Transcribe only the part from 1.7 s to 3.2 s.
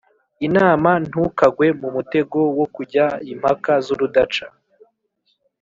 mu mutego wo kujya